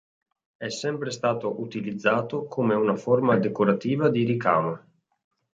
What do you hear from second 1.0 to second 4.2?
stato utilizzato come una forma decorativa